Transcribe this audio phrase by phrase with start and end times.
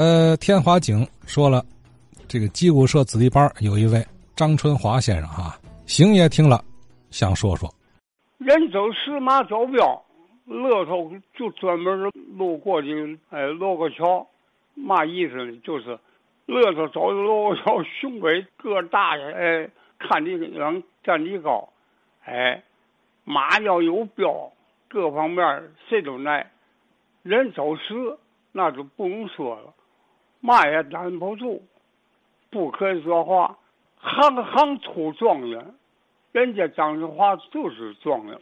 [0.00, 1.62] 呃，天华景说了，
[2.26, 4.02] 这个吉古社子弟班有一位
[4.34, 6.64] 张春华先生哈，邢爷听了，
[7.10, 7.68] 想说说，
[8.38, 10.02] 人走石马走镖，
[10.46, 14.26] 乐头就专门路过去，哎，落个桥，
[14.74, 15.54] 嘛意思呢？
[15.62, 15.98] 就是
[16.46, 21.68] 乐头走路桥，雄伟个大，哎，看你能，站你高，
[22.24, 22.64] 哎，
[23.24, 24.50] 马要有标，
[24.88, 26.50] 各方面谁都来，
[27.22, 28.16] 人走石
[28.50, 29.74] 那就不用说了。
[30.40, 31.62] 嘛也拦不住，
[32.50, 33.58] 不可以说话，
[34.00, 35.74] 行行出状元，
[36.32, 38.38] 人家张春华就是状元。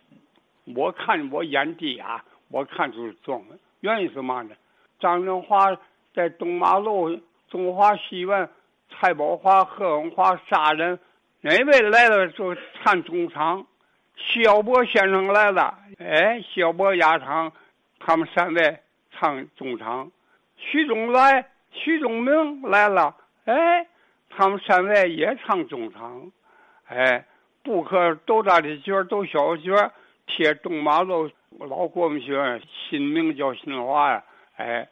[0.76, 3.58] 我看我眼底啊，我看出是状元。
[3.80, 4.54] 原因是嘛呢？
[5.00, 5.76] 张春华
[6.14, 8.48] 在东马路、中华戏院、
[8.90, 10.98] 蔡宝华、贺文华杀人，
[11.40, 13.66] 哪位来了就唱中场。
[14.16, 17.52] 萧伯先生来了，哎，萧伯压场，
[17.98, 18.78] 他们三位
[19.10, 20.10] 唱中场。
[20.56, 21.48] 徐忠来。
[21.70, 23.14] 徐忠明来了，
[23.44, 23.86] 哎，
[24.30, 26.30] 他们三位也唱中唱，
[26.86, 27.24] 哎，
[27.62, 29.92] 不可都大的角都小角
[30.26, 34.24] 贴东马路老国民学院新名叫新华呀，
[34.56, 34.88] 哎，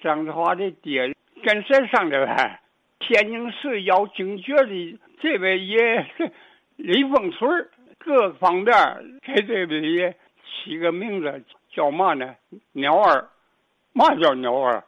[0.00, 2.60] 张志华的爹跟谁上的来？
[3.00, 6.06] 天津市要京角的这位爷
[6.76, 8.74] 李凤春各方面
[9.22, 12.34] 给这位爷起个名字叫嘛呢？
[12.72, 13.28] 鸟儿，
[13.92, 14.84] 嘛叫鸟儿？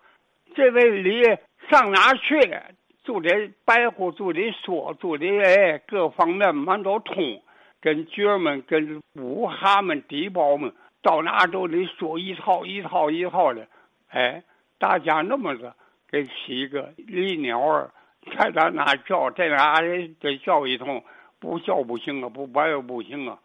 [0.54, 1.22] 这位李
[1.68, 2.62] 上哪去了？
[3.02, 7.42] 就得白话，就得说，就得哎，各方面满都通。
[7.80, 13.66] 跟角们、跟武哈们、地包们，到哪都得说一套一套一套的。
[14.10, 14.42] 哎，
[14.78, 15.74] 大家那么着
[16.10, 17.90] 给起一个李鸟儿，
[18.36, 21.02] 在咱哪叫，在哪得叫一通，
[21.38, 23.38] 不叫不行啊，不白又不行啊。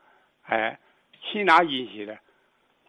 [0.43, 0.77] 哎，
[1.21, 2.17] 去哪引起的？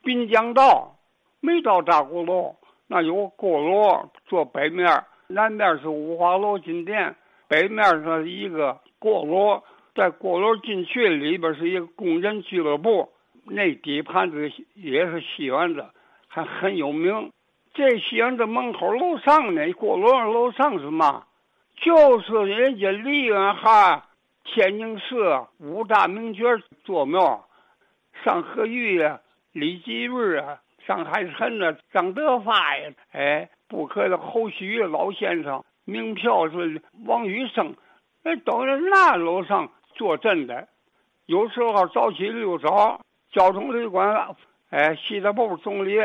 [0.03, 0.97] 滨江道
[1.41, 2.57] 没到大鼓楼。
[2.89, 7.17] 那有个锅炉坐北面，南面是五花楼金殿，
[7.49, 9.63] 北面是一个锅炉，
[9.95, 13.09] 在锅炉进去里边是一个工人俱乐部，
[13.45, 15.85] 那底盘子也是戏园子，
[16.29, 17.33] 还很有名。
[17.75, 21.25] 这戏园子门口楼上呢，锅炉楼上是嘛？
[21.77, 24.09] 就是人家李元哈
[24.45, 25.15] 天津市
[25.59, 26.45] 五大名角
[26.85, 27.47] 坐庙，
[28.25, 29.21] 上河玉呀，
[29.53, 30.61] 李继瑞啊。
[30.87, 31.77] 张海臣呐？
[31.93, 32.91] 张德发呀？
[33.13, 37.75] 哎，不可的侯旭老先生，名票是王玉生，
[38.23, 40.69] 哎，都在那楼上坐镇的。
[41.27, 43.01] 有时候早起溜早，
[43.33, 44.37] 交通旅馆，
[44.71, 45.97] 哎，西大部总理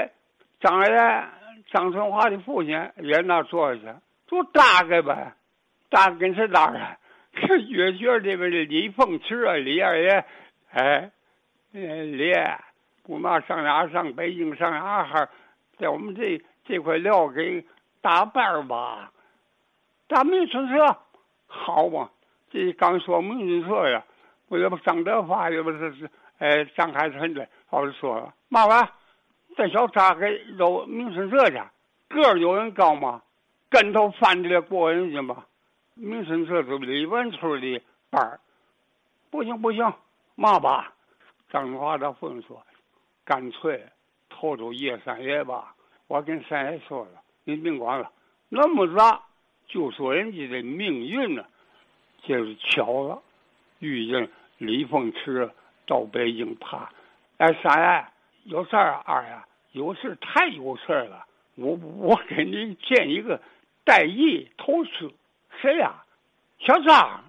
[0.60, 1.24] 张爷
[1.72, 3.82] 张春华的父亲也那坐去，
[4.28, 5.34] 就大概呗，
[5.90, 6.98] 大概跟谁大啊？
[7.70, 10.26] 越觉这边的李凤池啊，李二爷，
[10.72, 11.12] 哎，
[11.72, 12.34] 李。
[13.04, 15.30] 不嘛上哪上北京上哪哈，
[15.78, 17.66] 在我们这这块料给
[18.02, 19.12] 打扮吧，
[20.08, 20.98] 打明春社
[21.48, 22.10] 好嘛？
[22.52, 24.04] 这刚说明春社呀，
[24.50, 28.88] 我这不张德发也不是是哎张海春的，好说了，嘛玩
[29.56, 31.60] 这小扎给到明春社去，
[32.10, 33.22] 个儿有人高吗？
[33.70, 35.46] 跟头翻的过人家吗？
[35.96, 38.40] 明春社是李文村的班儿，
[39.30, 39.94] 不行不行，
[40.36, 40.94] 嘛吧？
[41.50, 42.62] 张华的父亲说。
[43.24, 43.84] 干脆
[44.30, 45.76] 偷偷叶三爷吧，
[46.08, 48.12] 我跟三爷说了，你别管了。
[48.50, 49.22] 那么着，
[49.68, 51.46] 就说人家的命运呢，
[52.24, 53.22] 就是巧了，
[53.80, 55.50] 遇见李凤池
[55.86, 56.90] 到北京爬。
[57.38, 58.06] 哎，三爷
[58.52, 59.04] 有事儿啊？
[59.06, 59.30] 二爷
[59.72, 61.26] 有事太有事了。
[61.56, 63.42] 我我给你建一个
[63.84, 65.12] 带义投师，
[65.62, 66.04] 谁呀？
[66.60, 67.24] 小张，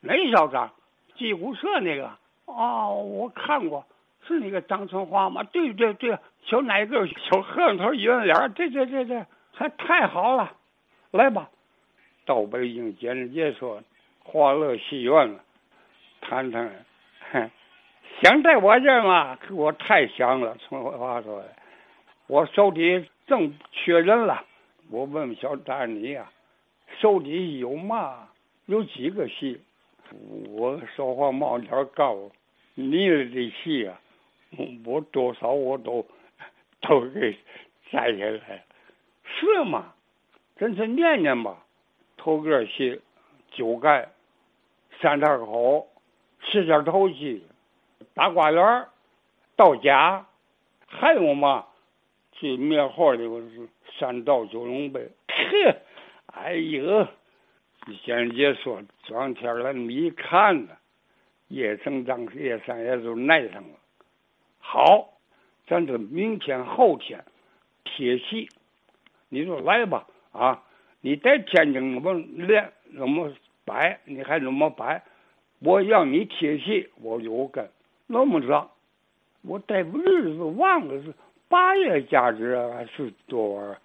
[0.00, 0.70] 哪小张？
[1.16, 2.10] 吉古社那个。
[2.44, 3.84] 哦，我看过。
[4.26, 5.42] 是那个张春华吗？
[5.44, 10.52] 对对对，小奶个，小和尚头，圆脸，对对对对，还太好了。
[11.12, 11.48] 来吧，
[12.24, 13.82] 到北京见人家说
[14.22, 15.40] 华乐戏院了，
[16.20, 16.70] 谈谈。
[17.32, 17.50] 哼
[18.20, 19.36] 想在我这儿嘛？
[19.36, 20.56] 可我太想了。
[20.68, 21.42] 春华说，
[22.26, 24.44] 我手里正缺人了。
[24.90, 26.30] 我问问小丹你呀，
[26.98, 28.28] 手里有嘛？
[28.66, 29.60] 有几个戏？
[30.50, 32.30] 我说话冒点高
[32.74, 34.00] 你的戏啊。
[34.84, 36.06] 我多少我都
[36.80, 37.36] 都给
[37.90, 38.64] 摘下来，
[39.24, 39.92] 是吗？
[40.56, 41.64] 真是念念吧。
[42.16, 43.00] 头个戏，
[43.50, 44.08] 九盖，
[45.00, 45.88] 三岔口，
[46.40, 47.44] 十件头戏，
[48.14, 48.86] 大瓜园，
[49.54, 50.26] 到家，
[50.86, 51.66] 还有嘛？
[52.32, 53.68] 最灭号的我是
[53.98, 55.08] 三道九龙背。
[55.28, 55.76] 呵，
[56.32, 57.06] 哎呦！
[58.04, 60.76] 仙姐说，这两天来你一看呢，
[61.48, 63.78] 叶成章、叶三爷都耐上了。
[64.68, 65.12] 好，
[65.68, 67.24] 咱这明天后天
[67.84, 68.48] 贴戏，
[69.28, 70.64] 你说来吧啊！
[71.00, 73.32] 你在天津怎么练怎么
[73.64, 75.04] 白，你还怎么白，
[75.60, 77.70] 我要你铁西，我有根
[78.08, 78.68] 那么着，
[79.42, 81.14] 我待日子忘了是
[81.48, 83.78] 八月佳日还是多少？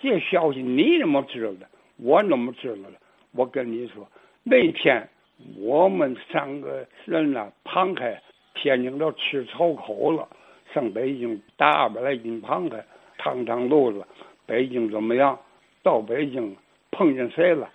[0.00, 1.68] 这消息你怎么知道的？
[1.96, 2.96] 我怎么知道的？
[3.30, 4.10] 我跟你说，
[4.42, 5.08] 那天
[5.56, 8.20] 我们三个人呢，胖开
[8.64, 10.26] 天津都吃草口了，
[10.72, 12.82] 上北京打二百来斤胖开，
[13.18, 14.02] 趟趟路子。
[14.46, 15.38] 北京怎么样？
[15.82, 16.56] 到北京
[16.90, 17.68] 碰见谁了？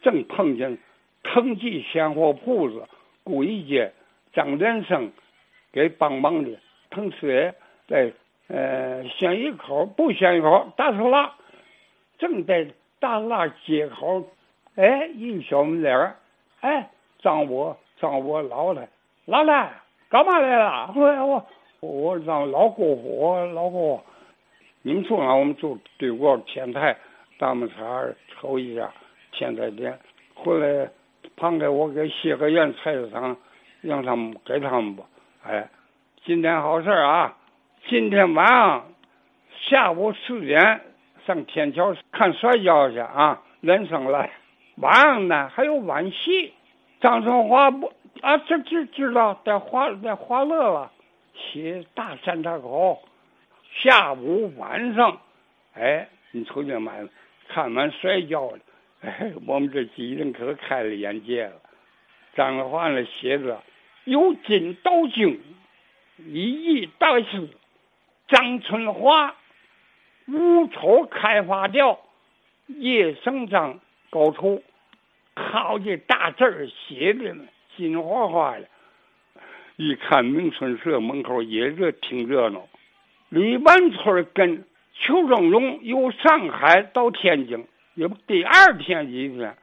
[0.00, 0.78] 正碰见
[1.22, 2.88] 腾记鲜货铺子
[3.22, 3.92] 顾一街
[4.32, 5.12] 张连生
[5.70, 7.52] 给帮忙的，腾谁
[7.86, 8.10] 在
[8.48, 11.34] 呃鲜一口不鲜一口大石拉。
[12.16, 12.66] 正在
[12.98, 14.26] 大拉街口，
[14.76, 16.16] 哎，一小门脸儿，
[16.60, 16.88] 哎，
[17.18, 18.88] 张我张我老了
[19.26, 19.70] 老了
[20.14, 20.92] 干嘛来了？
[20.94, 21.44] 我我
[21.80, 24.00] 我让老姑父老姑，
[24.82, 26.96] 你们说啊，我们就对过天台
[27.36, 27.74] 大木茶
[28.28, 28.88] 瞅一下
[29.32, 29.98] 天台店，
[30.36, 30.88] 回来
[31.34, 33.36] 旁给我给谢个愿菜市场，
[33.80, 35.02] 让他们给他们吧。
[35.42, 35.68] 哎，
[36.24, 37.36] 今天好事啊！
[37.88, 38.84] 今天晚上
[39.62, 40.80] 下午四点。
[41.26, 43.42] 上天桥看摔跤去啊！
[43.60, 44.30] 人生来，
[44.76, 46.54] 晚上呢还有晚戏。
[47.00, 50.92] 张春华不啊，这知知道在华在华乐了，
[51.34, 53.02] 写大山岔口。
[53.82, 55.20] 下午晚上，
[55.74, 56.90] 哎，你瞅见没？
[57.48, 58.58] 看完摔跤了，
[59.02, 61.60] 哎，我们这几人可开了眼界了。
[62.34, 63.62] 张春华那写着
[64.04, 65.40] ：“由金刀经，
[66.18, 67.48] 一艺大师，
[68.28, 69.34] 张春华。”
[70.26, 72.00] 无愁开发掉，
[72.66, 73.78] 叶生长
[74.08, 74.62] 高处，
[75.34, 77.44] 靠这大字儿写的呢，
[77.76, 78.66] 金花花的。
[79.76, 82.68] 一看明春社门口也热挺热闹。
[83.28, 89.56] 李万村跟邱正荣由上海到天津，也不第二天一天，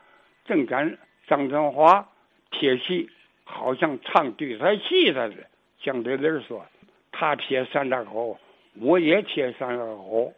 [0.44, 0.98] 正赶
[1.28, 2.10] 张春华
[2.52, 3.10] 贴戏，
[3.46, 5.36] 好像唱对台戏似的。
[5.82, 6.66] 蒋德林说
[7.14, 8.38] ：“他贴三岔口，
[8.80, 10.34] 我也贴三岔口。”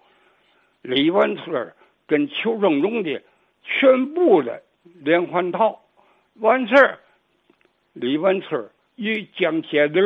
[0.84, 1.74] 李文村
[2.06, 3.22] 跟邱正荣的
[3.64, 4.62] 全部的
[5.02, 5.82] 连环套
[6.36, 7.00] 完事儿，
[7.94, 10.04] 李文村与江铁林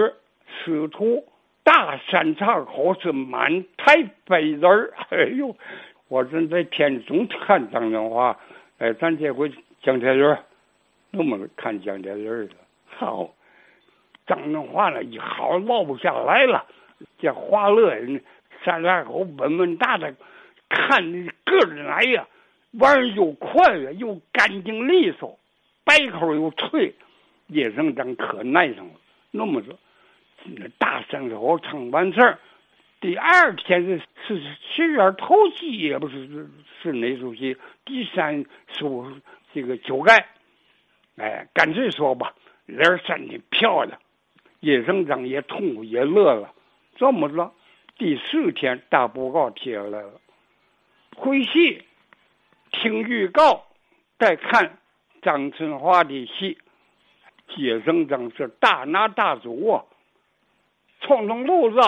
[0.47, 1.25] 师徒
[1.63, 4.93] 大山岔口是满台飞人儿。
[5.09, 5.55] 哎呦，
[6.07, 8.37] 我正在天中看张振华，
[8.77, 9.51] 哎，咱这回
[9.81, 10.37] 江铁林
[11.11, 12.55] 那么看江铁林的，
[12.87, 13.33] 好，
[14.25, 16.65] 张振华呢一好落不下来了，
[17.17, 18.21] 这华乐人
[18.63, 20.13] 山岔口稳稳当的。
[20.69, 21.01] 看
[21.45, 22.27] 个人来呀，
[22.73, 25.39] 玩儿又快呀，又干净利索，
[25.85, 26.93] 白口又脆，
[27.47, 28.93] 叶生长可耐上了。
[29.31, 29.77] 那么着，
[30.45, 32.39] 那大山口唱完事儿，
[33.01, 36.49] 第二天是是十月头七也不是是
[36.81, 37.57] 是哪出戏？
[37.85, 39.19] 第三出
[39.53, 40.27] 这个酒盖，
[41.17, 42.33] 哎，干脆说吧，
[42.65, 43.99] 脸山的漂亮，
[44.61, 46.53] 叶生长也痛苦也乐了。
[46.95, 47.53] 这么着，
[47.97, 50.19] 第四天大布告贴下来了。
[51.15, 51.83] 回戏，
[52.71, 53.67] 听预告，
[54.17, 54.77] 再看
[55.21, 56.57] 张春华的戏。
[57.47, 59.85] 接生张是大拿大主啊，
[61.01, 61.79] 闯闯路子，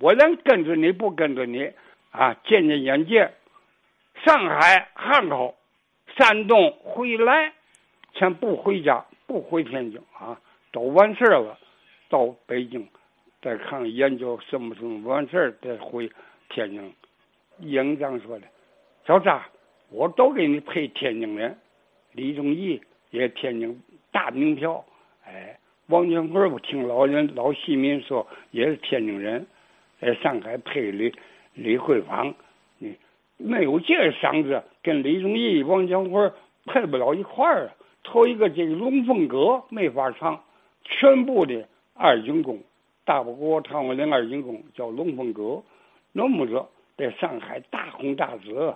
[0.00, 1.72] 我能跟着你不跟着你
[2.10, 2.34] 啊？
[2.44, 3.32] 见见眼界。
[4.24, 5.56] 上海、汉口、
[6.16, 7.52] 山东回来，
[8.14, 10.40] 先不回家，不回天津啊，
[10.72, 11.58] 都完事了，
[12.08, 12.86] 到北京
[13.40, 16.10] 再看研究什么什么完事再回
[16.48, 16.94] 天津。
[17.60, 18.46] 营长说的。
[19.06, 19.40] 小张，
[19.90, 21.56] 我都给你配天津人，
[22.12, 24.84] 李宗义也天津大名票，
[25.30, 25.58] 哎，
[25.88, 29.46] 王金贵我听老人老戏迷说也是天津人，
[30.00, 31.14] 在上海配李
[31.52, 32.34] 李慧芳，
[32.78, 32.96] 你
[33.36, 36.30] 没有这嗓子，跟李宗义、王金贵
[36.64, 37.74] 配不了一块儿啊。
[38.04, 40.42] 头一个这个龙凤阁没法唱，
[40.82, 42.58] 全部的二进宫，
[43.04, 45.62] 大不过唱过两二进宫叫龙凤阁，
[46.12, 46.66] 那么着
[46.96, 48.74] 在上海大红大紫。